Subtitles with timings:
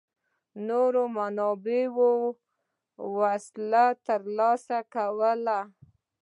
[0.67, 2.13] نورو منابعو
[3.17, 5.59] وسلې ترلاسه کولې.